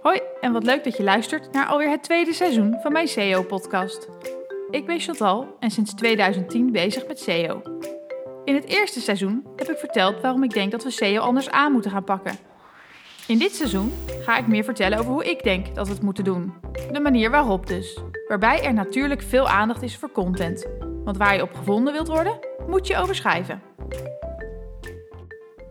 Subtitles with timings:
[0.00, 4.08] Hoi en wat leuk dat je luistert naar alweer het tweede seizoen van mijn SEO-podcast.
[4.70, 7.62] Ik ben Chantal en sinds 2010 bezig met SEO.
[8.44, 11.72] In het eerste seizoen heb ik verteld waarom ik denk dat we SEO anders aan
[11.72, 12.38] moeten gaan pakken.
[13.26, 13.92] In dit seizoen
[14.22, 16.54] ga ik meer vertellen over hoe ik denk dat we het moeten doen.
[16.92, 18.00] De manier waarop dus.
[18.28, 20.66] Waarbij er natuurlijk veel aandacht is voor content.
[21.04, 23.62] Want waar je op gevonden wilt worden, moet je over schrijven.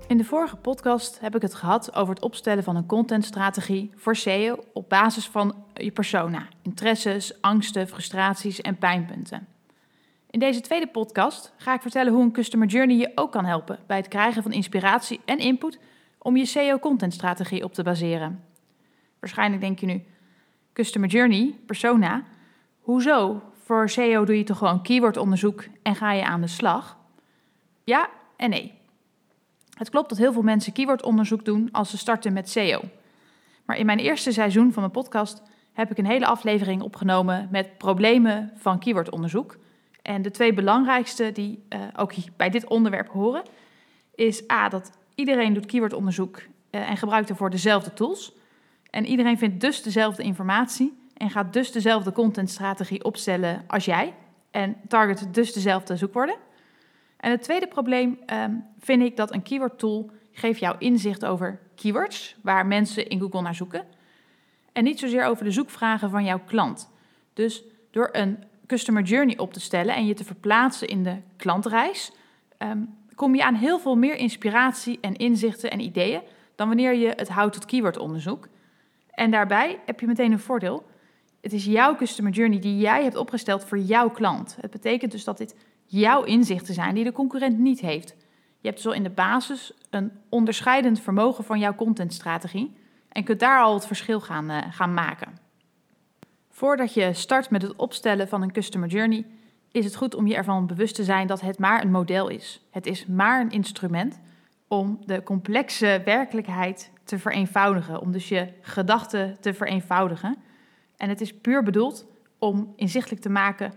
[0.10, 4.16] In de vorige podcast heb ik het gehad over het opstellen van een contentstrategie voor
[4.16, 9.48] SEO op basis van je persona, interesses, angsten, frustraties en pijnpunten.
[10.30, 13.80] In deze tweede podcast ga ik vertellen hoe een customer journey je ook kan helpen
[13.88, 15.80] bij het krijgen van inspiratie en input
[16.18, 18.44] om je SEO-contentstrategie op te baseren.
[19.20, 20.04] Waarschijnlijk denk je nu:
[20.73, 22.23] customer journey, persona,
[22.80, 23.41] hoezo?
[23.63, 26.98] Voor SEO doe je toch gewoon keywordonderzoek en ga je aan de slag?
[27.84, 28.79] Ja en nee.
[29.80, 32.82] Het klopt dat heel veel mensen keywordonderzoek doen als ze starten met SEO.
[33.66, 35.42] Maar in mijn eerste seizoen van mijn podcast
[35.74, 39.58] heb ik een hele aflevering opgenomen met problemen van keywordonderzoek.
[40.02, 43.44] En de twee belangrijkste die uh, ook bij dit onderwerp horen,
[44.16, 48.34] is A, dat iedereen doet keywordonderzoek uh, en gebruikt ervoor dezelfde tools.
[48.90, 54.14] En iedereen vindt dus dezelfde informatie en gaat dus dezelfde contentstrategie opstellen als jij.
[54.52, 56.36] En target dus dezelfde zoekwoorden.
[57.20, 61.59] En het tweede probleem um, vind ik dat een keyword tool geeft jou inzicht over
[61.75, 63.85] keywords, waar mensen in Google naar zoeken.
[64.72, 66.90] En niet zozeer over de zoekvragen van jouw klant.
[67.34, 72.12] Dus door een customer journey op te stellen en je te verplaatsen in de klantreis,
[72.57, 76.22] um, kom je aan heel veel meer inspiratie en inzichten en ideeën
[76.56, 78.47] dan wanneer je het houdt tot keywordonderzoek.
[79.12, 80.85] En daarbij heb je meteen een voordeel.
[81.41, 84.57] Het is jouw customer journey die jij hebt opgesteld voor jouw klant.
[84.62, 85.56] Het betekent dus dat dit
[85.90, 88.16] jouw inzichten zijn die de concurrent niet heeft.
[88.59, 92.75] Je hebt al in de basis een onderscheidend vermogen van jouw contentstrategie
[93.09, 95.38] en kunt daar al het verschil gaan, uh, gaan maken.
[96.50, 99.25] Voordat je start met het opstellen van een customer journey,
[99.72, 102.68] is het goed om je ervan bewust te zijn dat het maar een model is.
[102.72, 104.19] Het is maar een instrument
[104.68, 110.38] om de complexe werkelijkheid te vereenvoudigen, om dus je gedachten te vereenvoudigen.
[110.97, 112.06] En het is puur bedoeld
[112.38, 113.74] om inzichtelijk te maken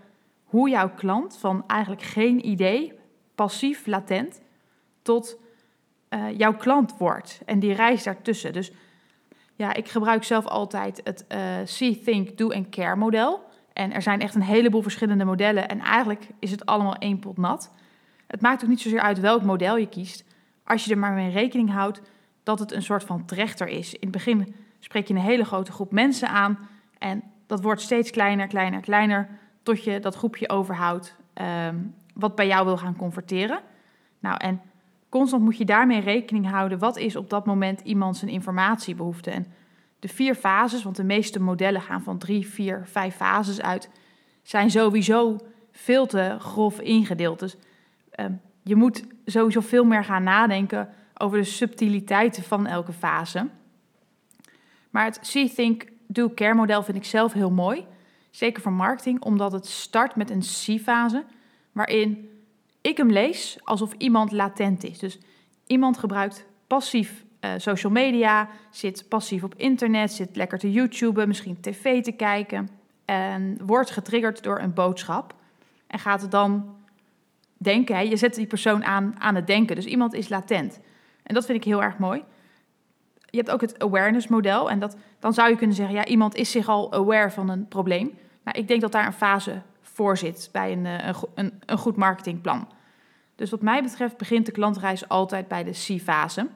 [0.53, 2.93] hoe jouw klant van eigenlijk geen idee,
[3.35, 4.41] passief, latent,
[5.03, 5.39] tot
[6.11, 7.41] uh, jouw klant wordt.
[7.45, 8.53] En die reis daartussen.
[8.53, 8.73] Dus
[9.55, 13.45] ja, ik gebruik zelf altijd het uh, See, Think, Do and Care model.
[13.73, 15.69] En er zijn echt een heleboel verschillende modellen.
[15.69, 17.73] En eigenlijk is het allemaal één pot nat.
[18.27, 20.25] Het maakt ook niet zozeer uit welk model je kiest.
[20.65, 22.01] Als je er maar mee rekening houdt
[22.43, 23.93] dat het een soort van trechter is.
[23.93, 26.69] In het begin spreek je een hele grote groep mensen aan.
[26.99, 31.17] En dat wordt steeds kleiner, kleiner, kleiner tot je dat groepje overhoudt
[31.69, 33.61] um, wat bij jou wil gaan converteren.
[34.19, 34.61] Nou, en
[35.09, 36.79] constant moet je daarmee rekening houden.
[36.79, 39.31] Wat is op dat moment iemand zijn informatiebehoefte?
[39.31, 39.47] En
[39.99, 43.91] de vier fases, want de meeste modellen gaan van drie, vier, vijf fases uit,
[44.43, 45.39] zijn sowieso
[45.73, 47.39] veel te grof ingedeeld.
[47.39, 47.57] Dus
[48.21, 53.49] um, je moet sowieso veel meer gaan nadenken over de subtiliteiten van elke fase.
[54.91, 57.87] Maar het See, Think, Do, Care model vind ik zelf heel mooi.
[58.33, 61.25] Zeker voor marketing, omdat het start met een C-fase,
[61.73, 62.31] waarin
[62.81, 64.99] ik hem lees alsof iemand latent is.
[64.99, 65.19] Dus
[65.67, 71.61] iemand gebruikt passief uh, social media, zit passief op internet, zit lekker te YouTuben, misschien
[71.61, 72.69] tv te kijken
[73.05, 75.35] en wordt getriggerd door een boodschap
[75.87, 76.77] en gaat dan
[77.57, 77.97] denken.
[77.97, 78.01] Hè?
[78.01, 80.81] Je zet die persoon aan, aan het denken, dus iemand is latent.
[81.23, 82.23] En dat vind ik heel erg mooi.
[83.27, 86.35] Je hebt ook het awareness model en dat, dan zou je kunnen zeggen, ja, iemand
[86.35, 88.19] is zich al aware van een probleem.
[88.45, 91.79] Nou, ik denk dat daar een fase voor zit bij een, eh, een, een, een
[91.79, 92.69] goed marketingplan.
[93.35, 96.49] Dus wat mij betreft begint de klantreis altijd bij de C-fase,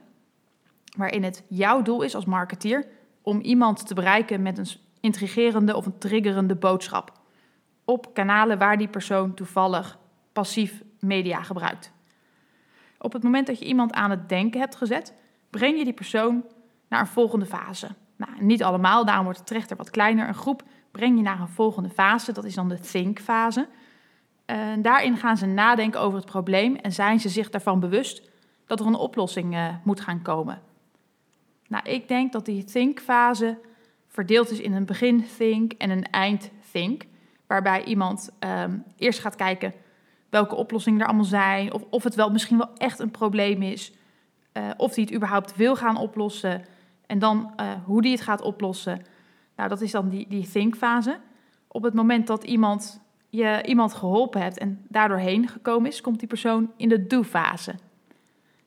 [0.96, 2.86] waarin het jouw doel is als marketeer
[3.22, 4.68] om iemand te bereiken met een
[5.00, 7.12] intrigerende of een triggerende boodschap
[7.84, 9.98] op kanalen waar die persoon toevallig
[10.32, 11.92] passief media gebruikt.
[12.98, 15.14] Op het moment dat je iemand aan het denken hebt gezet,
[15.50, 16.44] breng je die persoon
[16.88, 17.88] naar een volgende fase.
[18.16, 20.28] Nou, niet allemaal, daarom wordt het trechter wat kleiner.
[20.28, 23.68] Een groep breng je naar een volgende fase, dat is dan de think-fase.
[24.78, 28.30] Daarin gaan ze nadenken over het probleem en zijn ze zich daarvan bewust
[28.66, 30.60] dat er een oplossing uh, moet gaan komen.
[31.68, 33.58] Nou, ik denk dat die think-fase
[34.08, 37.02] verdeeld is in een begin-think en een eind-think.
[37.46, 39.72] Waarbij iemand um, eerst gaat kijken
[40.30, 43.92] welke oplossingen er allemaal zijn, of, of het wel misschien wel echt een probleem is,
[44.52, 46.64] uh, of die het überhaupt wil gaan oplossen,
[47.06, 49.02] en dan uh, hoe die het gaat oplossen.
[49.56, 51.18] Nou, dat is dan die, die think-fase.
[51.68, 56.18] Op het moment dat iemand je iemand geholpen hebt en daardoor heen gekomen is, komt
[56.18, 57.74] die persoon in de do-fase.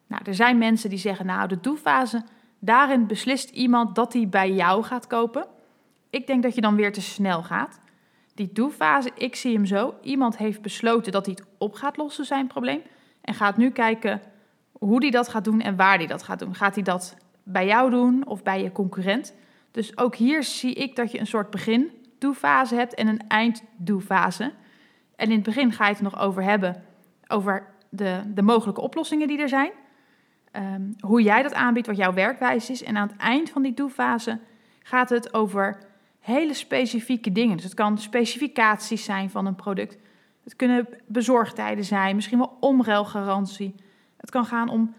[0.07, 2.23] Nou, er zijn mensen die zeggen, nou, de do-fase,
[2.59, 5.47] Daarin beslist iemand dat hij bij jou gaat kopen.
[6.09, 7.79] Ik denk dat je dan weer te snel gaat.
[8.33, 9.95] Die do-fase, ik zie hem zo.
[10.01, 12.81] Iemand heeft besloten dat hij het op gaat lossen, zijn probleem.
[13.21, 14.21] En gaat nu kijken
[14.71, 16.55] hoe hij dat gaat doen en waar hij dat gaat doen.
[16.55, 17.15] Gaat hij dat
[17.51, 19.33] bij jou doen of bij je concurrent?
[19.71, 23.63] Dus ook hier zie ik dat je een soort begin do-fase hebt en een eind
[23.77, 24.51] do-fase.
[25.15, 26.83] En in het begin ga je het nog over hebben,
[27.27, 29.71] over de, de mogelijke oplossingen die er zijn.
[30.51, 32.83] Ehm, hoe jij dat aanbiedt, wat jouw werkwijze is.
[32.83, 34.39] En aan het eind van die do-fase
[34.83, 35.77] gaat het over
[36.19, 37.55] hele specifieke dingen.
[37.55, 39.97] Dus het kan specificaties zijn van een product.
[40.43, 43.75] Het kunnen bezorgtijden zijn, misschien wel omruilgarantie.
[44.17, 44.93] Het kan gaan om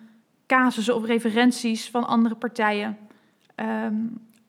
[0.56, 2.98] casussen of referenties van andere partijen.
[3.54, 3.94] Ehm,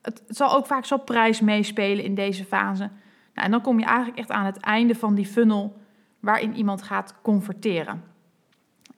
[0.01, 2.89] het, zal ook vaak zo prijs meespelen in deze fase.
[3.33, 5.77] Nou, en dan kom je eigenlijk echt aan het einde van die funnel
[6.19, 8.03] waarin iemand gaat converteren.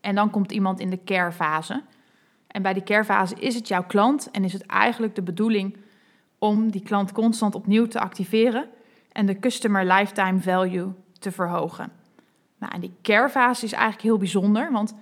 [0.01, 1.83] En dan komt iemand in de care fase.
[2.47, 5.77] En bij die care fase is het jouw klant en is het eigenlijk de bedoeling
[6.37, 8.69] om die klant constant opnieuw te activeren
[9.11, 11.91] en de customer lifetime value te verhogen.
[12.57, 14.95] Nou, en die care fase is eigenlijk heel bijzonder, want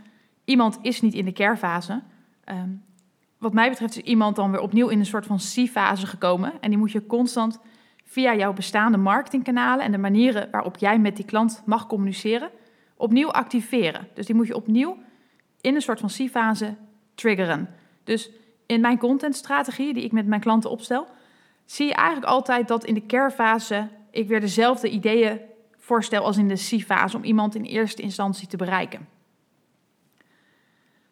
[0.45, 2.01] iemand is niet in de care fase.
[2.43, 2.69] Ehm,
[3.37, 6.53] wat mij betreft is iemand dan weer opnieuw in een soort van C-fase gekomen.
[6.61, 7.59] En die moet je constant
[8.03, 12.49] via jouw bestaande marketingkanalen en de manieren waarop jij met die klant mag communiceren,
[12.95, 14.07] opnieuw activeren.
[14.13, 14.97] Dus die moet je opnieuw
[15.61, 16.75] in een soort van C-fase
[17.15, 17.69] triggeren.
[18.03, 18.29] Dus
[18.65, 21.07] in mijn contentstrategie die ik met mijn klanten opstel,
[21.65, 25.39] zie je eigenlijk altijd dat in de care-fase ik weer dezelfde ideeën
[25.77, 29.07] voorstel als in de C-fase om iemand in eerste instantie te bereiken.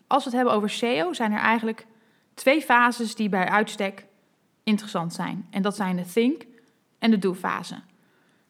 [0.10, 1.86] Als we het hebben over SEO, zijn er eigenlijk
[2.34, 4.06] twee fases die bij uitstek
[4.64, 5.48] interessant zijn.
[5.50, 6.46] En dat zijn de think
[7.00, 7.76] en de do fase.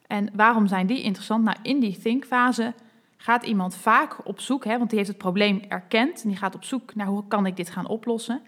[0.07, 1.43] En waarom zijn die interessant?
[1.43, 2.73] Nou, in die think fase
[3.17, 6.55] gaat iemand vaak op zoek, hè, want die heeft het probleem erkend en die gaat
[6.55, 8.41] op zoek naar hoe kan ik dit gaan oplossen.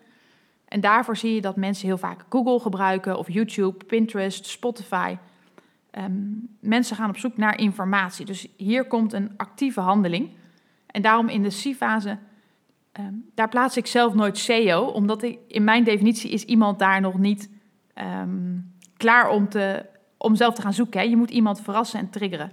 [0.65, 5.17] En daarvoor zie je dat mensen heel vaak Google gebruiken of YouTube, Pinterest, Spotify.
[5.91, 6.11] Ehm,
[6.59, 8.25] mensen gaan op zoek naar informatie.
[8.25, 10.29] Dus hier komt een actieve handeling.
[10.85, 12.17] En daarom in de C-fase,
[12.91, 17.01] ehm, daar plaats ik zelf nooit SEO, omdat ik, in mijn definitie is iemand daar
[17.01, 17.49] nog niet
[17.93, 18.57] ehm,
[18.97, 19.85] klaar om, te,
[20.17, 20.99] om zelf te gaan zoeken.
[20.99, 21.05] Hè.
[21.05, 22.51] Je moet iemand verrassen en triggeren.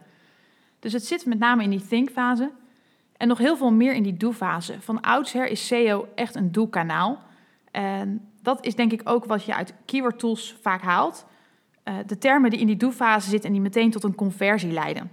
[0.79, 2.51] Dus het zit met name in die think-fase
[3.17, 4.81] en nog heel veel meer in die do-fase.
[4.81, 7.23] Van oudsher is SEO echt een do-kanaal.
[7.71, 11.27] En dat is denk ik ook wat je uit keyword tools vaak haalt.
[11.85, 15.11] Uh, de termen die in die do-fase zitten en die meteen tot een conversie leiden.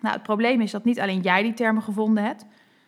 [0.00, 2.46] Nou, het probleem is dat niet alleen jij die termen gevonden hebt,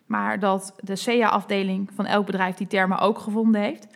[0.09, 3.87] maar dat de SEA-afdeling van elk bedrijf die termen ook gevonden heeft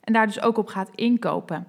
[0.00, 1.66] en daar dus ook op gaat inkopen.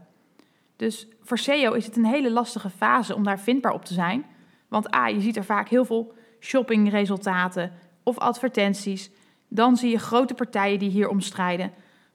[0.75, 4.25] Dus voor SEO is het een hele lastige fase om daar vindbaar op te zijn.
[4.67, 7.71] Want A, je ziet er vaak heel veel shoppingresultaten
[8.03, 9.11] of advertenties.
[9.47, 11.71] Dan zie je grote partijen die hier omstrijden.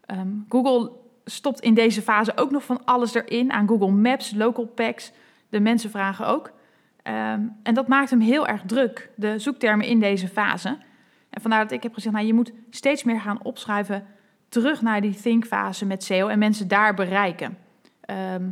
[0.07, 0.91] Ehm, Google
[1.25, 5.13] stopt in deze fase ook nog van alles erin aan Google Maps, local packs.
[5.49, 6.53] De mensen vragen ook.
[7.03, 10.79] Ehm, en dat maakt hem heel erg druk, de zoektermen in deze fase.
[11.33, 14.07] En vandaar dat ik heb gezegd, nou, je moet steeds meer gaan opschrijven
[14.49, 17.59] terug naar die think-fase met SEO en mensen daar bereiken.
[18.01, 18.51] Ehm,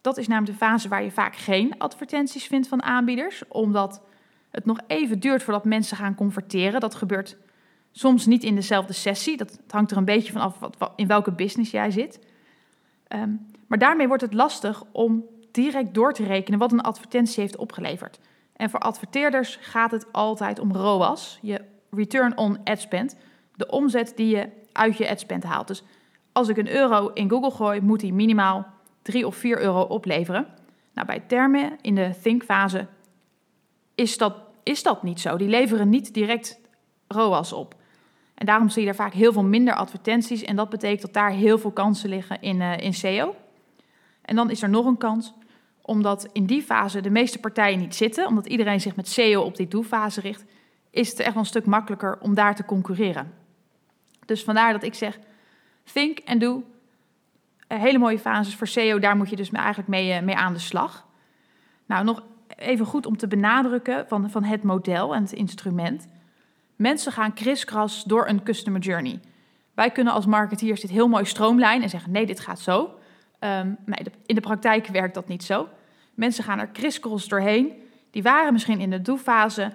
[0.00, 4.02] dat is namelijk de fase waar je vaak geen advertenties vindt van aanbieders, omdat
[4.50, 6.80] het nog even duurt voordat mensen gaan converteren.
[6.80, 7.36] Dat gebeurt
[7.98, 9.36] Soms niet in dezelfde sessie.
[9.36, 12.18] Dat hangt er een beetje van af wat, in welke business jij zit.
[13.08, 13.30] Ehm,
[13.66, 18.20] maar daarmee wordt het lastig om direct door te rekenen wat een advertentie heeft opgeleverd.
[18.52, 21.60] En voor adverteerders gaat het altijd om ROAS, je
[21.90, 23.16] return on ad spend,
[23.56, 25.66] de omzet die je uit je ad spend haalt.
[25.66, 25.82] Dus
[26.32, 28.66] als ik een euro in Google gooi, moet die minimaal
[29.02, 30.46] 3 of 4 euro opleveren.
[30.94, 32.86] Nou, bij termen in de think-fase
[33.94, 35.36] is dat, is dat niet zo.
[35.36, 36.60] Die leveren niet direct
[37.08, 37.74] ROAS op.
[38.34, 40.42] En daarom zie je er vaak heel veel minder advertenties.
[40.42, 43.34] En dat betekent dat daar heel veel kansen liggen in, uh, in SEO.
[44.22, 45.34] En dan is er nog een kans,
[45.82, 49.56] omdat in die fase de meeste partijen niet zitten, omdat iedereen zich met SEO op
[49.56, 50.44] die do-fase richt,
[50.98, 53.32] is het echt wel een stuk makkelijker om daar te concurreren.
[54.26, 55.18] Dus vandaar dat ik zeg,
[55.92, 56.64] think en do.
[57.68, 60.52] Uh, hele mooie fases voor SEO, daar moet je dus eigenlijk mee, uh, mee aan
[60.52, 61.06] de slag.
[61.86, 62.22] Nou, nog
[62.56, 66.06] even goed om te benadrukken van, van het model en het instrument.
[66.76, 69.20] Mensen gaan kriskras door een customer journey.
[69.74, 72.98] Wij kunnen als marketeers dit heel mooi stroomlijnen en zeggen: nee, dit gaat zo.
[73.40, 75.68] Nee, in de praktijk werkt dat niet zo.
[76.14, 77.72] Mensen gaan er kriskras doorheen.
[78.10, 79.72] Die waren misschien in de do-fase.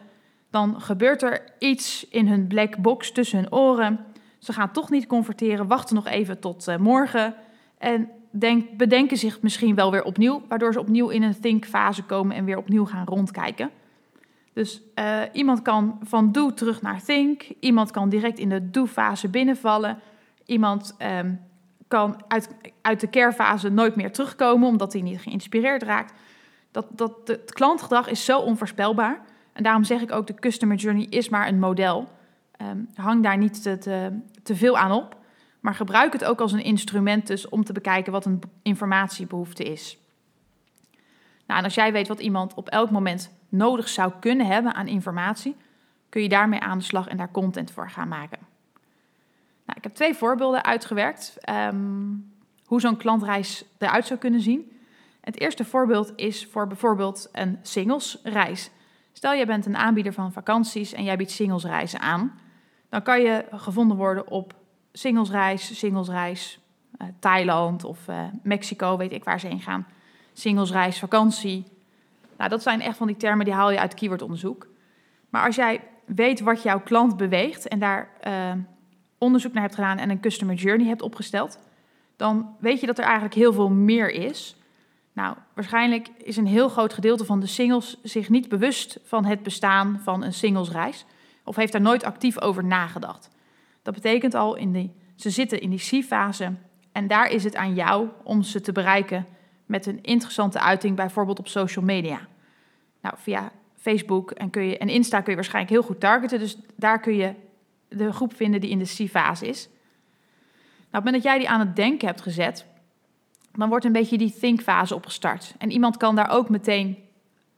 [0.53, 4.05] Dan gebeurt er iets in hun black box tussen hun oren.
[4.39, 7.35] Ze gaan toch niet converteren, wachten nog even tot uh, morgen.
[7.77, 12.35] En denk, bedenken zich misschien wel weer opnieuw, waardoor ze opnieuw in een think-fase komen
[12.35, 13.69] en weer opnieuw gaan rondkijken.
[14.53, 17.43] Dus uh, iemand kan van do terug naar think.
[17.59, 19.99] Iemand kan direct in de do-fase binnenvallen.
[20.45, 21.41] Iemand um,
[21.87, 22.49] kan uit,
[22.81, 26.13] uit de care-fase nooit meer terugkomen omdat hij niet geïnspireerd raakt.
[26.71, 29.31] Dat, dat, het klantgedrag is zo onvoorspelbaar.
[29.53, 32.09] En daarom zeg ik ook, de customer journey is maar een model.
[32.61, 35.17] Um, hang daar niet te, veel aan op.
[35.59, 39.97] Maar gebruik het ook als een instrument dus om te bekijken wat een informatiebehoefte is.
[41.45, 44.87] Nou, en als jij weet wat iemand op elk moment nodig zou kunnen hebben aan
[44.87, 45.55] informatie,
[46.09, 48.39] kun je daarmee aan de slag en daar content voor gaan maken.
[49.65, 52.33] Nou, ik heb twee voorbeelden uitgewerkt um,
[52.65, 54.71] hoe zo'n klantreis eruit zou kunnen zien.
[55.21, 58.71] Het eerste voorbeeld is voor bijvoorbeeld een singlesreis.
[59.13, 62.39] Stel, je bent een aanbieder van vakanties en jij biedt singlesreizen aan.
[62.89, 64.53] Dan kan je gevonden worden op
[64.91, 66.59] singlesreis, singlesreis,
[67.01, 69.87] uh, Thailand of uh, Mexico, weet ik waar ze heen gaan.
[70.33, 71.63] Singlesreis, vakantie.
[72.37, 74.67] Nou, dat zijn echt van die termen die haal je uit keywordonderzoek.
[75.29, 78.51] Maar als jij weet wat jouw klant beweegt en daar uh,
[79.17, 81.59] onderzoek naar hebt gedaan en een customer journey hebt opgesteld,
[82.15, 84.55] dan weet je dat er eigenlijk heel veel meer is.
[85.13, 89.43] Nou, waarschijnlijk is een heel groot gedeelte van de singles zich niet bewust van het
[89.43, 91.05] bestaan van een singlesreis
[91.43, 93.29] of heeft daar nooit actief over nagedacht.
[93.81, 96.53] Dat betekent al, in die, ze zitten in die C-fase
[96.91, 99.25] en daar is het aan jou om ze te bereiken
[99.65, 102.19] met een interessante uiting, bijvoorbeeld op social media.
[103.01, 106.99] Nou, via Facebook en, kun je, Insta kun je waarschijnlijk heel goed targeten, dus daar
[106.99, 107.33] kun je
[107.87, 109.67] de groep vinden die in de C-fase is.
[109.67, 109.75] Nou,
[110.87, 112.65] op het moment dat jij die aan het denken hebt gezet,
[113.53, 115.55] dan wordt een beetje die think-fase opgestart.
[115.57, 116.97] En iemand kan daar ook meteen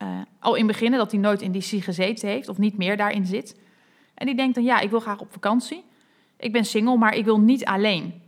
[0.01, 0.07] uh,
[0.39, 3.59] al in beginnen, dat hij nooit in die gezeten heeft of niet meer daarin zit.
[4.13, 5.83] En die denkt dan, ja, ik wil graag op vakantie.
[6.37, 8.21] Ik ben single, maar ik wil niet alleen.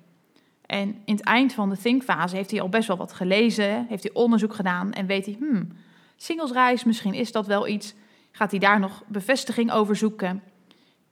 [0.66, 4.04] En in het eind van de think-fase heeft hij al best wel wat gelezen, heeft
[4.04, 5.68] hij onderzoek gedaan en weet hij, hmm,
[6.16, 7.94] singlesreis, misschien is dat wel iets.
[8.32, 10.44] Gaat hij daar nog bevestiging over zoeken?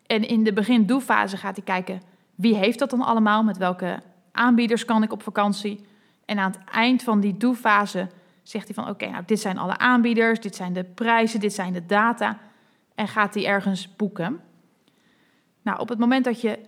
[0.06, 2.02] En in de begin-doe-fase gaat hij kijken,
[2.36, 3.44] wie heeft dat dan allemaal?
[3.44, 5.86] Met welke aanbieders kan ik op vakantie?
[6.26, 8.10] En aan het eind van die doe-fase
[8.44, 11.74] zegt hij van, oké, nou, dit zijn alle aanbieders, dit zijn de prijzen, dit zijn
[11.74, 12.40] de data.
[12.96, 14.42] En gaat hij ergens boeken.
[15.62, 16.60] Nou, op het moment dat je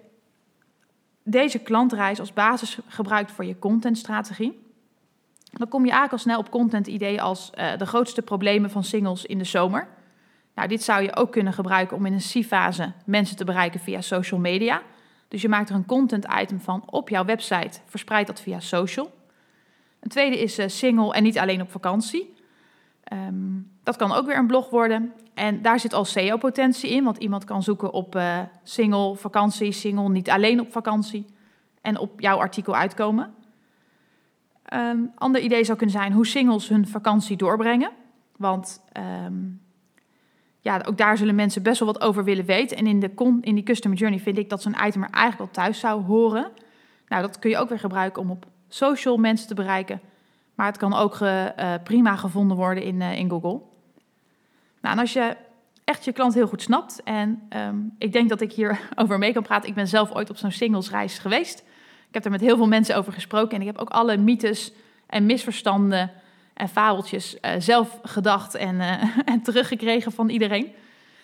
[1.24, 4.66] deze klantreis als basis gebruikt voor je contentstrategie,
[5.52, 9.26] dan kom je eigenlijk al snel op content-ideeën als uh, de grootste problemen van singles
[9.26, 9.88] in de zomer.
[10.56, 14.02] Nou, dit zou je ook kunnen gebruiken om in een C-fase mensen te bereiken via
[14.02, 14.82] social media.
[15.28, 19.17] Dus je maakt er een content-item van op jouw website, verspreid dat via social.
[20.00, 22.34] Een tweede is uh, single en niet alleen op vakantie.
[23.14, 25.14] Um, dat kan ook weer een blog worden.
[25.34, 30.10] En daar zit al SEO-potentie in, want iemand kan zoeken op uh, single, vakantie, single,
[30.10, 31.26] niet alleen op vakantie.
[31.82, 33.34] En op jouw artikel uitkomen.
[34.64, 37.92] Ehm, ander idee zou kunnen zijn hoe singles hun vakantie doorbrengen.
[38.38, 38.82] Want
[39.26, 39.62] um,
[40.60, 42.78] ja, ook daar zullen mensen best wel wat over willen weten.
[42.78, 45.64] En in, de in die customer journey vind ik dat zo'n item er eigenlijk al
[45.64, 46.52] thuis zou horen.
[47.08, 50.02] Nou, dat kun je ook weer gebruiken om op social mensen te bereiken.
[50.56, 51.46] Maar het kan ook uh,
[51.84, 53.62] prima gevonden worden in, uh, in Google.
[54.82, 55.38] Nou, en als je
[55.84, 59.34] echt je klant heel goed snapt, en um, ik denk dat ik hier over mee
[59.34, 59.70] kan praten.
[59.70, 61.60] Ik ben zelf ooit op zo'n singlesreis geweest.
[62.08, 64.72] Ik heb er met heel veel mensen over gesproken en ik heb ook alle mythes
[65.08, 66.12] en misverstanden
[66.54, 68.82] en fabeltjes uh, zelf gedacht en,
[69.26, 70.72] en teruggekregen van iedereen.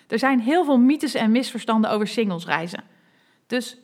[0.08, 2.84] Er zijn heel veel mythes en misverstanden over singlesreizen.
[3.46, 3.76] Dus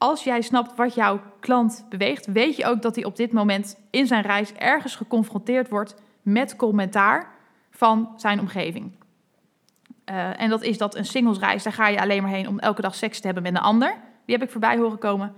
[0.00, 3.78] als jij snapt wat jouw klant beweegt, weet je ook dat hij op dit moment
[3.90, 7.30] in zijn reis ergens geconfronteerd wordt met commentaar
[7.70, 8.92] van zijn omgeving.
[10.10, 12.82] Uh, en dat is dat een singlesreis, daar ga je alleen maar heen om elke
[12.82, 13.94] dag seks te hebben met een ander.
[14.24, 15.34] Die heb ik voorbij horen komen.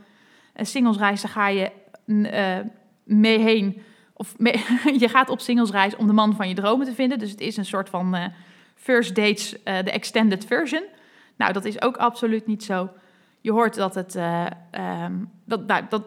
[0.55, 1.71] Een singlesreis, daar ga je
[2.07, 2.59] uh,
[3.05, 3.83] mee heen.
[4.13, 4.35] Of
[5.03, 7.19] je gaat op singlesreis om de man van je dromen te vinden.
[7.19, 8.25] Dus het is een soort van uh,
[8.75, 10.83] first dates, de extended version.
[11.37, 12.91] Nou, dat is ook absoluut niet zo.
[13.43, 14.15] Je hoort dat het.
[14.15, 16.03] Um, dat, nou, dat,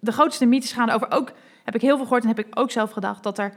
[0.00, 1.10] de grootste mythes gaan over.
[1.10, 1.32] Ook
[1.64, 3.52] heb ik heel veel gehoord en heb ik ook zelf gedacht dat er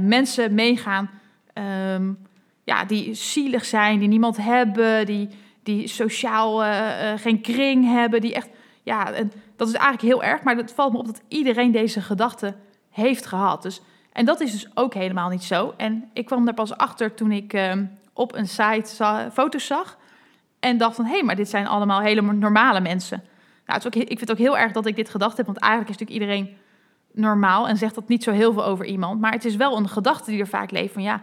[0.00, 1.10] mensen meegaan
[1.54, 2.18] um,
[2.64, 5.28] ja, die zielig zijn, die niemand hebben, die,
[5.62, 8.48] die sociaal uh, geen kring hebben, die echt,
[8.82, 12.00] ja, en dat is eigenlijk heel erg, maar het valt me op dat iedereen deze
[12.00, 12.54] gedachte
[12.90, 13.62] heeft gehad.
[13.62, 13.80] Dus,
[14.12, 15.74] en dat is dus ook helemaal niet zo.
[15.76, 17.72] En ik kwam daar pas achter toen ik uh,
[18.12, 19.98] op een site foto's zag
[20.64, 23.22] en dacht van, hé, hey, maar dit zijn allemaal hele normale mensen.
[23.66, 25.46] Nou, het is ook, ik vind het ook heel erg dat ik dit gedacht heb,
[25.46, 26.56] want eigenlijk is natuurlijk iedereen
[27.12, 29.20] normaal en zegt dat niet zo heel veel over iemand.
[29.20, 31.22] Maar het is wel een gedachte die er vaak leeft van, ja,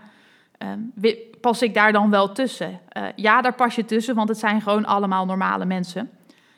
[1.04, 2.80] uh, pas ik daar dan wel tussen?
[2.98, 6.10] Uh, ja, daar pas je tussen, want het zijn gewoon allemaal normale mensen.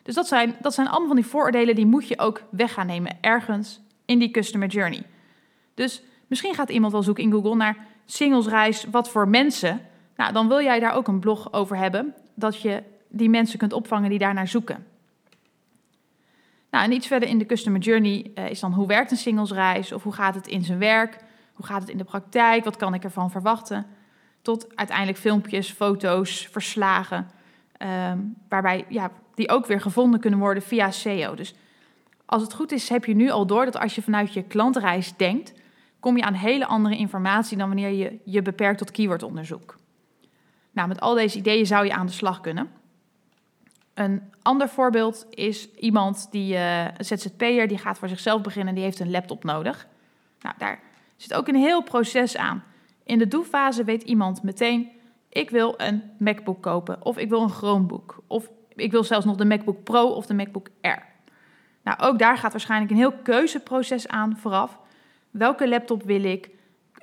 [0.03, 2.87] Dus dat zijn, dat zijn allemaal van die vooroordelen die moet je ook weg gaan
[2.87, 5.03] nemen ergens in die customer journey.
[5.73, 9.81] Dus misschien gaat iemand wel zoeken in Google naar singlesreis, wat voor mensen.
[10.15, 13.73] Nou, dan wil jij daar ook een blog over hebben, dat je die mensen kunt
[13.73, 14.85] opvangen die daar naar zoeken.
[16.69, 19.91] Nou, en iets verder in de customer journey uh, is dan hoe werkt een singlesreis
[19.91, 21.17] of hoe gaat het in zijn werk,
[21.53, 23.85] hoe gaat het in de praktijk, wat kan ik ervan verwachten,
[24.41, 27.29] tot uiteindelijk filmpjes, foto's, verslagen,
[28.11, 31.35] um, waarbij ja, die ook weer gevonden kunnen worden via SEO.
[31.35, 31.55] Dus
[32.25, 35.15] als het goed is, heb je nu al door dat als je vanuit je klantreis
[35.17, 35.53] denkt,
[35.99, 39.75] kom je aan hele andere informatie dan wanneer je je beperkt tot keywordonderzoek.
[40.73, 42.71] Nou, met al deze ideeën zou je aan de slag kunnen.
[43.93, 48.75] Een ander voorbeeld is iemand die, uh, een ZZP'er, die gaat voor zichzelf beginnen en
[48.75, 49.87] die heeft een laptop nodig.
[50.39, 50.79] Nou, daar
[51.15, 52.63] zit ook een heel proces aan.
[53.03, 54.89] In de doelfase weet iemand meteen,
[55.29, 59.35] ik wil een MacBook kopen of ik wil een Chromebook of ik wil zelfs nog
[59.35, 61.05] de MacBook Pro of de MacBook Air.
[61.83, 64.79] Nou, ook daar gaat waarschijnlijk een heel keuzeproces aan vooraf.
[65.31, 66.49] Welke laptop wil ik?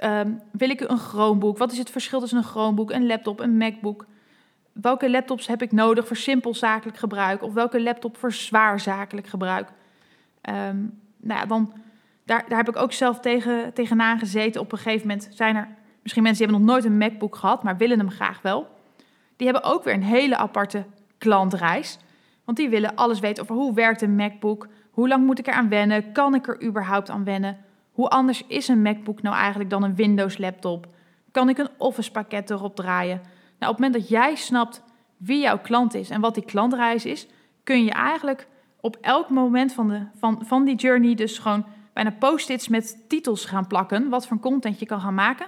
[0.05, 1.59] Um, wil ik een Chromebook?
[1.59, 4.07] Wat is het verschil tussen een Chromebook, een laptop, een MacBook?
[4.73, 7.43] Welke laptops heb ik nodig voor simpel zakelijk gebruik?
[7.43, 9.69] Of welke laptop voor zwaar zakelijk gebruik?
[10.51, 11.73] Um, nou ja, dan,
[12.25, 14.61] daar, daar heb ik ook zelf tegen, tegenaan gezeten.
[14.61, 15.69] Op een gegeven moment zijn er
[16.03, 18.69] misschien mensen die hebben nog nooit een MacBook gehad, maar willen hem graag wel.
[19.37, 20.85] Die hebben ook weer een hele aparte
[21.19, 21.99] klantreis.
[22.45, 25.55] Want die willen alles weten over hoe werkt een MacBook, hoe lang moet ik er
[25.55, 27.59] aan wennen, kan ik er überhaupt aan wennen,
[27.93, 30.87] hoe anders is een MacBook nou eigenlijk dan een Windows laptop,
[31.31, 33.21] kan ik een Office pakket erop draaien.
[33.59, 34.83] Nou, op het moment dat jij snapt
[35.17, 37.27] wie jouw klant is en wat die klantreis is,
[37.65, 38.49] kun je eigenlijk
[38.81, 43.45] op elk moment van, de, van, van die journey dus gewoon bijna post-its met titels
[43.45, 45.47] gaan plakken, wat voor content je kan gaan maken.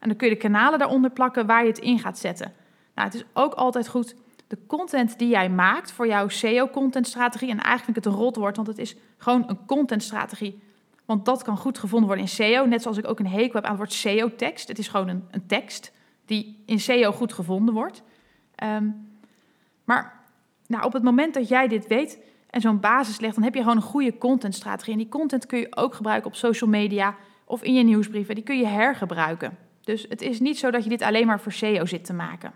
[0.00, 2.52] En dan kun je de kanalen daaronder plakken waar je het in gaat zetten.
[2.94, 4.14] Nou, het is ook altijd goed
[4.46, 7.50] de content die jij maakt voor jouw SEO-contentstrategie.
[7.50, 10.62] En eigenlijk vind ik het een rotwoord, want het is gewoon een contentstrategie.
[11.04, 12.66] Want dat kan goed gevonden worden in SEO.
[12.66, 14.68] Net zoals ik ook een hekel heb aan het woord SEO-tekst.
[14.68, 15.92] Het is gewoon een, een, tekst
[16.24, 18.02] die in SEO goed gevonden wordt.
[18.62, 19.08] Um,
[19.84, 20.20] maar
[20.66, 22.18] nou, op het moment dat jij dit weet
[22.50, 24.92] en zo'n basis legt, dan heb je gewoon een goede contentstrategie.
[24.92, 28.34] En die content kun je ook gebruiken op social media of in je nieuwsbrieven.
[28.34, 29.58] Die kun je hergebruiken.
[29.80, 32.52] Dus het is niet zo dat je dit alleen maar voor SEO zit te maken.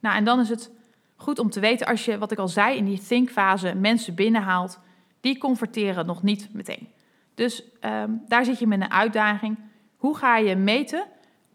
[0.00, 0.70] Nou, en dan is het
[1.16, 4.78] goed om te weten als je, wat ik al zei, in die think-fase mensen binnenhaalt,
[5.20, 6.88] die converteren nog niet meteen.
[7.34, 9.58] Dus um, daar zit je met een uitdaging.
[9.96, 11.06] Hoe ga je meten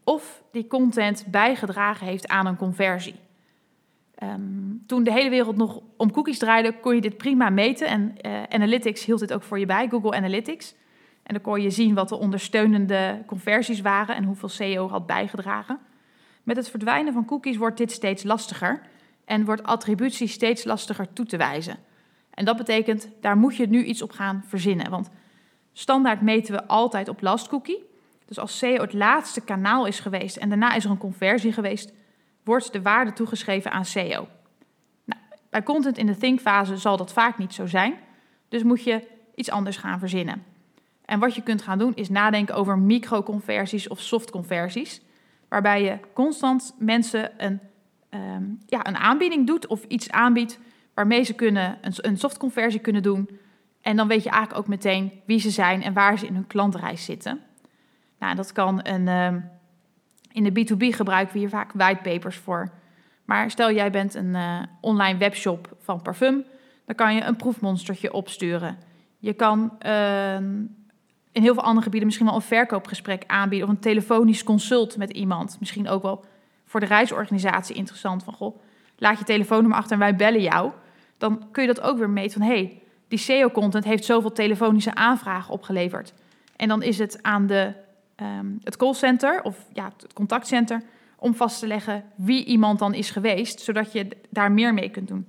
[0.04, 3.15] of die content bijgedragen heeft aan een conversie?
[4.23, 7.88] Um, toen de hele wereld nog om cookies draaide, kon je dit prima meten.
[7.88, 10.75] En uh, Analytics hield dit ook voor je bij, Google Analytics.
[11.23, 15.80] En dan kon je zien wat de ondersteunende conversies waren en hoeveel SEO had bijgedragen.
[16.43, 18.82] Met het verdwijnen van cookies wordt dit steeds lastiger
[19.25, 21.78] en wordt attributie steeds lastiger toe te wijzen.
[22.35, 24.89] En dat betekent, daar moet je nu iets op gaan verzinnen.
[24.89, 25.09] Want
[25.73, 27.83] standaard meten we altijd op last cookie.
[28.25, 31.93] Dus als SEO het laatste kanaal is geweest en daarna is er een conversie geweest,
[32.43, 34.27] wordt de waarde toegeschreven aan SEO.
[35.05, 37.95] Nou, bij content in de think-fase zal dat vaak niet zo zijn.
[38.49, 40.43] Dus moet je iets anders gaan verzinnen.
[41.05, 45.01] En wat je kunt gaan doen is nadenken over microconversies of softconversies
[45.47, 47.59] waarbij je constant mensen een,
[48.09, 50.59] um, ja, een aanbieding doet of iets aanbiedt
[50.95, 53.29] waarmee ze kunnen een, softconversie kunnen doen.
[53.81, 56.47] En dan weet je eigenlijk ook meteen wie ze zijn en waar ze in hun
[56.47, 57.39] klantreis zitten.
[58.19, 59.08] Nou, dat kan een.
[59.08, 59.53] Um,
[60.36, 62.71] in de B2B gebruiken we hier vaak whitepapers voor.
[63.25, 66.43] Maar stel jij bent een uh, online webshop van parfum,
[66.86, 68.77] dan kan je een proefmonstertje opsturen.
[69.17, 70.36] Je kan uh,
[71.31, 75.12] in heel veel andere gebieden misschien wel een verkoopgesprek aanbieden of een telefonisch consult met
[75.12, 75.58] iemand.
[75.60, 76.25] Misschien ook wel
[76.65, 78.60] voor de reisorganisatie interessant van goh,
[78.97, 80.71] laat je telefoonnummer achter en wij bellen jou.
[81.17, 84.95] Dan kun je dat ook weer meten van hé, hey, die SEO-content heeft zoveel telefonische
[84.95, 86.13] aanvragen opgeleverd.
[86.56, 87.73] En dan is het aan de,
[88.21, 90.82] um, het callcenter of ja, het contactcenter
[91.15, 95.08] om vast te leggen wie iemand dan is geweest, zodat je daar meer mee kunt
[95.08, 95.28] doen.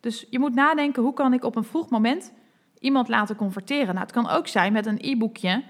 [0.00, 2.32] Dus je moet nadenken, hoe kan ik op een vroeg moment
[2.78, 3.86] iemand laten converteren.
[3.86, 5.62] Nou, het kan ook zijn met een e-boekje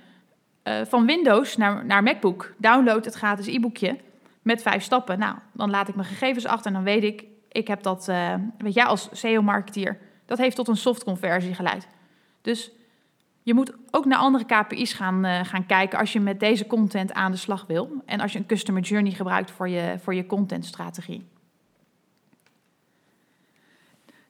[0.65, 2.55] uh, van Windows naar, naar MacBook.
[2.57, 3.99] Download het gratis e-boekje
[4.43, 5.19] met vijf stappen.
[5.19, 8.35] Nou, dan laat ik mijn gegevens achter en dan weet ik, ik heb dat, uh,
[8.59, 11.87] weet jij, als SEO-marketeer, dat heeft tot een softconversie geleid.
[12.41, 12.71] Dus
[13.43, 17.13] je moet ook naar andere KPI's gaan, uh, gaan kijken als je met deze content
[17.13, 18.03] aan de slag wil.
[18.07, 21.29] En als je een customer journey gebruikt voor je, voor je contentstrategie.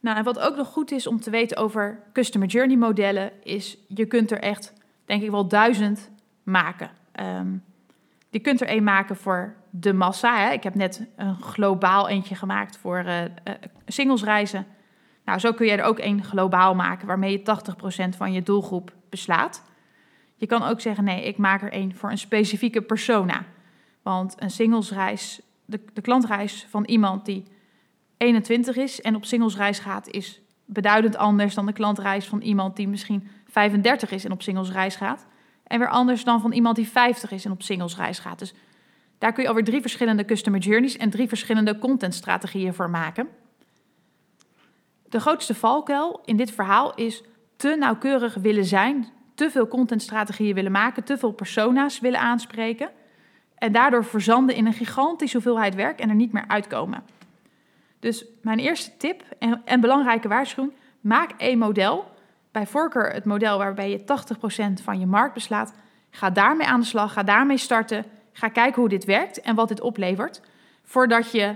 [0.01, 3.79] Nou, en wat ook nog goed is om te weten over customer journey modellen, is
[3.89, 4.73] je kunt er echt,
[5.05, 6.11] denk ik wel, duizend
[6.43, 6.91] maken.
[7.21, 7.65] Um,
[8.31, 10.39] je kunt er één maken voor de massa.
[10.39, 10.53] Hè.
[10.53, 13.27] Ik heb net een globaal eentje gemaakt voor uh, uh,
[13.87, 14.67] singlesreizen.
[15.25, 17.61] Nou, zo kun je er ook één globaal maken waarmee je
[18.15, 19.63] 80% van je doelgroep beslaat.
[20.37, 23.45] Je kan ook zeggen, nee, ik maak er één voor een specifieke persona.
[24.03, 27.45] Want een singlesreis, de, de klantreis van iemand die
[28.17, 32.89] 21 is en op singlesreis gaat, is beduidend anders dan de klantreis van iemand die
[32.89, 35.27] misschien 35 is en op singlesreis gaat.
[35.65, 38.39] En weer anders dan van iemand die 50 is en op singlesreis gaat.
[38.39, 38.55] Dus
[39.21, 43.29] daar kun je alweer drie verschillende customer journeys en drie verschillende contentstrategieën voor maken.
[45.09, 47.23] De grootste valkuil in dit verhaal is
[47.57, 52.91] te nauwkeurig willen zijn, te veel contentstrategieën willen maken, te veel persona's willen aanspreken.
[53.55, 57.03] En daardoor verzanden in een gigantische hoeveelheid werk en er niet meer uitkomen.
[57.99, 59.23] Dus mijn eerste tip
[59.65, 62.11] en, belangrijke waarschuwing: maak één model.
[62.53, 64.01] Bij voorkeur het model waarbij je
[64.81, 65.75] 80% van je markt beslaat.
[66.11, 68.05] Ga daarmee aan de slag, ga daarmee starten.
[68.33, 70.41] Ga kijken hoe dit werkt en wat dit oplevert.
[70.83, 71.55] Voordat je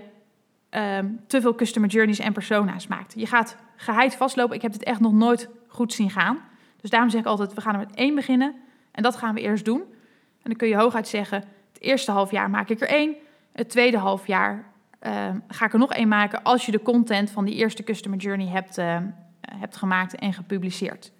[0.70, 3.12] ehm, te veel customer journeys en persona's maakt.
[3.16, 4.56] Je gaat geheid vastlopen.
[4.56, 6.38] Ik heb dit echt nog nooit goed zien gaan.
[6.80, 8.54] Dus daarom zeg ik altijd: we gaan er met één beginnen.
[8.90, 9.80] En dat gaan we eerst doen.
[9.80, 11.38] En dan kun je hooguit zeggen:
[11.72, 13.14] het eerste half jaar maak ik er één.
[13.52, 14.72] Het tweede half jaar
[15.04, 18.18] Ehm, ga ik er nog één maken als je de content van die eerste customer
[18.18, 18.98] journey hebt, uh,
[19.40, 21.12] hebt gemaakt en gepubliceerd.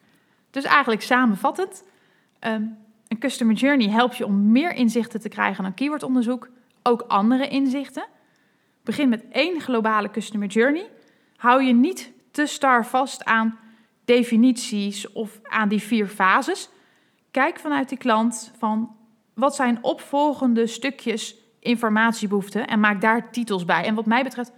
[0.51, 1.85] Dus eigenlijk samenvattend,
[2.39, 2.63] ehm,
[3.15, 6.49] een customer journey helpt je om meer inzichten te krijgen dan keywordonderzoek,
[6.83, 8.07] ook andere inzichten.
[8.83, 10.91] Begin met één globale customer journey.
[11.37, 13.59] Hou je niet te star vast aan
[14.05, 16.69] definities of aan die vier fases.
[17.31, 18.97] Kijk vanuit die klant van
[19.35, 23.85] wat zijn opvolgende stukjes informatiebehoeften en maak daar titels bij.
[23.85, 24.53] En wat mij betreft,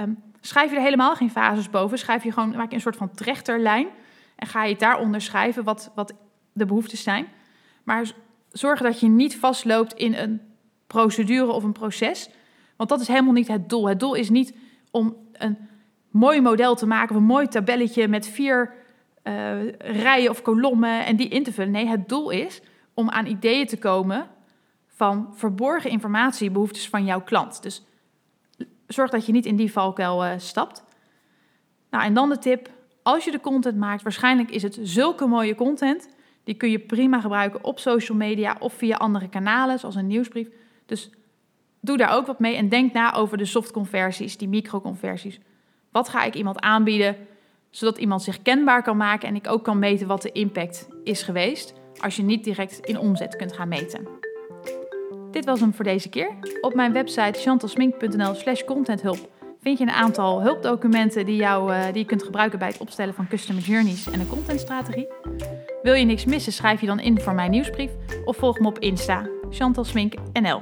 [0.00, 1.98] um, schrijf je er helemaal geen fases boven.
[1.98, 3.86] Schrijf je gewoon, maak je een soort van trechterlijn
[4.36, 6.14] en ga je daaronder schrijven wat, wat
[6.52, 7.26] de behoeftes zijn.
[7.84, 8.12] Maar
[8.52, 10.40] zorg dat je niet vastloopt in een
[10.86, 12.30] procedure of een proces,
[12.76, 13.88] want dat is helemaal niet het doel.
[13.88, 14.54] Het doel is niet
[14.90, 15.58] om een
[16.10, 18.74] mooi model te maken of een mooi tabelletje met vier
[19.24, 21.72] uh, rijen of kolommen en die in te vullen.
[21.72, 22.60] Nee, het doel is
[22.94, 24.26] om aan ideeën te komen
[24.86, 27.62] van verborgen informatiebehoeftes van jouw klant.
[27.62, 27.84] Dus
[28.86, 30.84] zorg dat je niet in die valkuil uh, stapt.
[31.90, 32.70] Nou, en dan de tip:
[33.02, 36.08] als je de content maakt, waarschijnlijk is het zulke mooie content.
[36.44, 40.48] Die kun je prima gebruiken op social media of via andere kanalen, zoals een nieuwsbrief.
[40.86, 41.10] Dus
[41.80, 45.38] doe daar ook wat mee en denk na over de softconversies, die microconversies.
[45.90, 47.16] Wat ga ik iemand aanbieden,
[47.70, 51.22] zodat iemand zich kenbaar kan maken en ik ook kan meten wat de impact is
[51.22, 54.08] geweest, als je niet direct in omzet kunt gaan meten.
[55.30, 56.30] Dit was hem voor deze keer.
[56.60, 59.28] Op mijn website chantalsmink.nl slash contenthulp
[59.64, 63.28] vind je een aantal hulpdocumenten die, uh, die je kunt gebruiken bij het opstellen van
[63.28, 65.08] customer journeys en een contentstrategie.
[65.82, 67.90] Wil je niks missen, schrijf je dan in voor mijn nieuwsbrief
[68.24, 70.60] of volg me op Insta, chantalsmink.nl.